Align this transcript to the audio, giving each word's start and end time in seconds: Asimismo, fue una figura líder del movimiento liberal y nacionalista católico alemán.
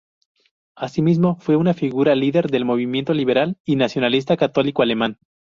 Asimismo, 0.75 1.35
fue 1.39 1.57
una 1.57 1.75
figura 1.75 2.15
líder 2.15 2.49
del 2.49 2.65
movimiento 2.65 3.13
liberal 3.13 3.57
y 3.65 3.75
nacionalista 3.75 4.35
católico 4.35 4.81
alemán. 4.81 5.19